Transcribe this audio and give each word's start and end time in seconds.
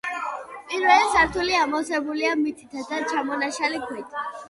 პირველი 0.71 1.11
სართული 1.17 1.53
ამოვსებულია 1.65 2.35
მიწითა 2.43 2.89
და 2.91 3.07
ჩამონაშალი 3.15 3.87
ქვით. 3.89 4.23